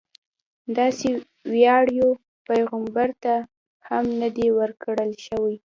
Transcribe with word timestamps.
داسې 0.77 1.07
ویاړ 1.51 1.85
یو 1.99 2.09
پیغمبر 2.47 3.09
ته 3.23 3.33
هم 3.87 4.05
نه 4.21 4.29
دی 4.35 4.47
ورکړل 4.59 5.11
شوی. 5.25 5.55